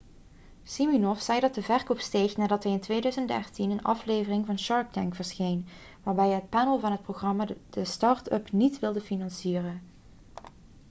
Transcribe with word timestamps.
siminoff 0.63 1.21
zei 1.21 1.39
dat 1.39 1.53
de 1.55 1.61
verkoop 1.61 1.99
steeg 1.99 2.37
nadat 2.37 2.63
hij 2.63 2.71
in 2.73 2.79
2013 2.79 3.63
in 3.63 3.71
een 3.77 3.83
aflevering 3.83 4.45
van 4.45 4.59
shark 4.59 4.91
tank 4.91 5.15
verscheen 5.15 5.67
waarbij 6.03 6.29
het 6.29 6.49
panel 6.49 6.79
van 6.79 6.91
het 6.91 7.01
programma 7.01 7.47
de 7.69 7.85
start-up 7.85 8.51
niet 8.51 8.79
wilde 8.79 9.01
financieren 9.01 9.81